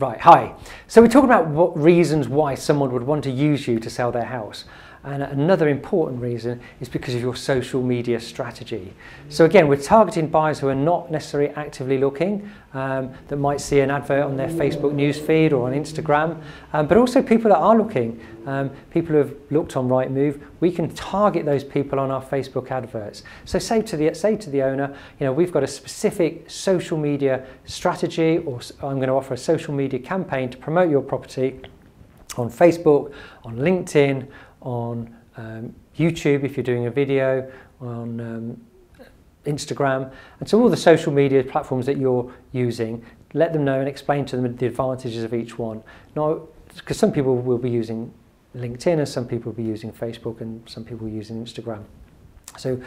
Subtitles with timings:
[0.00, 0.54] Right, hi.
[0.86, 4.10] So we're talking about what reasons why someone would want to use you to sell
[4.10, 4.64] their house.
[5.02, 8.92] And another important reason is because of your social media strategy.
[9.30, 13.80] So again, we're targeting buyers who are not necessarily actively looking, um, that might see
[13.80, 16.42] an advert on their Facebook newsfeed or on Instagram,
[16.74, 20.38] um, but also people that are looking, um, people who have looked on Rightmove.
[20.60, 23.22] We can target those people on our Facebook adverts.
[23.46, 26.98] So say to the say to the owner, you know, we've got a specific social
[26.98, 31.58] media strategy, or I'm going to offer a social media campaign to promote your property
[32.36, 33.12] on Facebook,
[33.44, 34.28] on LinkedIn,
[34.60, 38.60] on um, YouTube if you're doing a video, on um,
[39.46, 43.88] Instagram, and so all the social media platforms that you're using, let them know and
[43.88, 45.82] explain to them the advantages of each one.
[46.14, 46.42] Now,
[46.76, 48.12] because some people will be using
[48.56, 51.84] LinkedIn and some people will be using Facebook and some people are using Instagram.
[52.58, 52.80] So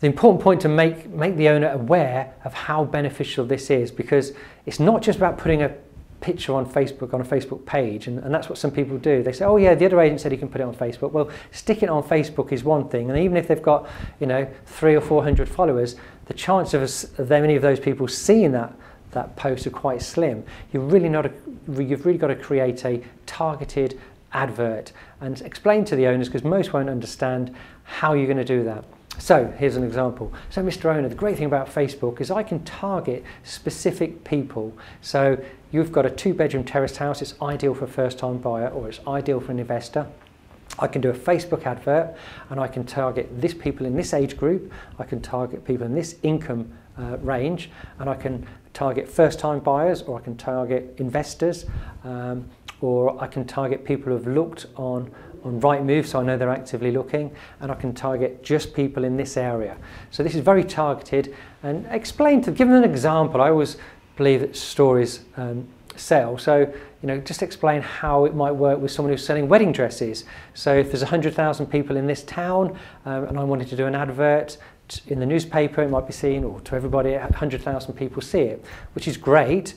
[0.00, 4.32] the important point to make, make the owner aware of how beneficial this is because
[4.66, 5.74] it's not just about putting a
[6.24, 9.22] picture on Facebook on a Facebook page, and, and that's what some people do.
[9.22, 11.28] They say, "Oh yeah, the other agent said you can put it on Facebook." Well,
[11.52, 13.86] sticking it on Facebook is one thing, and even if they've got,
[14.20, 17.78] you know, three or four hundred followers, the chance of, us, of any of those
[17.78, 18.72] people seeing that
[19.10, 20.42] that post are quite slim.
[20.72, 21.32] You've really not a,
[21.68, 24.00] you've really got to create a targeted
[24.32, 27.54] advert and explain to the owners because most won't understand
[27.84, 28.84] how you're going to do that.
[29.18, 30.32] So here's an example.
[30.50, 30.94] So Mr.
[30.94, 34.76] Owner, the great thing about Facebook is I can target specific people.
[35.00, 38.68] So you've got a two bedroom terraced house, it's ideal for a first time buyer
[38.68, 40.06] or it's ideal for an investor.
[40.78, 42.16] I can do a Facebook advert
[42.50, 45.94] and I can target this people in this age group, I can target people in
[45.94, 50.96] this income uh, range and I can target first time buyers or I can target
[50.98, 51.66] investors
[52.02, 52.48] um,
[52.80, 55.10] or I can target people who have looked on
[55.44, 59.16] on Rightmove, so I know they're actively looking, and I can target just people in
[59.16, 59.76] this area.
[60.10, 63.42] So this is very targeted, and explain to, give them an example.
[63.42, 63.76] I always
[64.16, 66.72] believe that stories um, sell, so
[67.02, 70.24] you know, just explain how it might work with someone who's selling wedding dresses.
[70.54, 73.94] So if there's 100,000 people in this town, um, and I wanted to do an
[73.94, 74.56] advert
[75.08, 78.64] in the newspaper, it might be seen, or to everybody, 100,000 people see it,
[78.94, 79.74] which is great,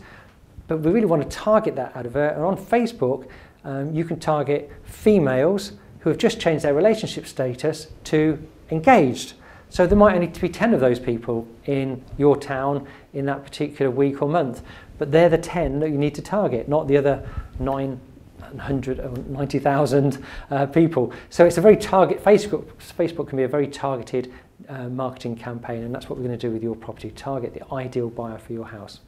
[0.68, 3.28] but we really want to target that advert, and on Facebook,
[3.68, 8.42] um, you can target females who have just changed their relationship status to
[8.72, 9.34] engaged.
[9.70, 13.92] So there might only be 10 of those people in your town in that particular
[13.92, 14.62] week or month,
[14.98, 17.28] but they're the 10 that you need to target, not the other
[17.60, 21.12] 900 or 90,000 uh, people.
[21.30, 22.66] So it's a very target, Facebook,
[22.98, 24.32] Facebook can be a very targeted
[24.70, 27.74] uh, marketing campaign and that's what we're going to do with your property, target the
[27.74, 29.02] ideal buyer for your house.